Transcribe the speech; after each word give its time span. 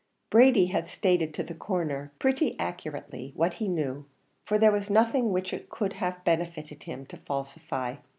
Brady 0.31 0.65
had 0.65 0.89
stated 0.89 1.31
to 1.35 1.43
the 1.43 1.53
Coroner 1.53 2.11
pretty 2.17 2.57
accurately 2.59 3.33
what 3.35 3.53
he 3.61 3.67
knew, 3.67 4.07
for 4.45 4.57
there 4.57 4.71
was 4.71 4.89
nothing 4.89 5.29
which 5.31 5.53
it 5.53 5.69
could 5.69 5.93
have 5.93 6.23
benefited 6.25 6.81
him 6.85 7.05
to 7.05 7.17
falsify. 7.17 7.97